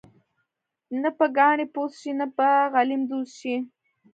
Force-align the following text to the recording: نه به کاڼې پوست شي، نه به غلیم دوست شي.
نه 1.01 1.09
به 1.17 1.27
کاڼې 1.35 1.65
پوست 1.73 1.95
شي، 2.01 2.11
نه 2.19 2.27
به 2.35 2.49
غلیم 2.73 3.01
دوست 3.11 3.33
شي. 3.39 3.55